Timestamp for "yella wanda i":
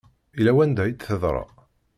0.37-0.93